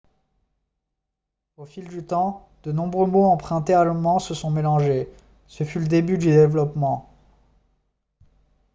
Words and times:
au 1.57 1.63
fil 1.65 1.87
du 1.87 2.03
temps 2.03 2.49
de 2.63 2.71
nombreux 2.71 3.05
mots 3.05 3.25
empruntés 3.25 3.75
à 3.75 3.83
l'allemand 3.83 4.17
se 4.17 4.33
sont 4.33 4.49
mélangés 4.49 5.07
ce 5.45 5.63
fut 5.63 5.77
le 5.77 5.85
début 5.87 6.17
du 6.17 6.25
développement 6.31 7.07